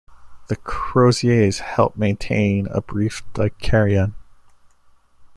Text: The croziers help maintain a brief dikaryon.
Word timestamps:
The 0.47 0.55
croziers 0.55 1.59
help 1.59 1.95
maintain 1.95 2.65
a 2.71 2.81
brief 2.81 3.21
dikaryon. 3.35 4.15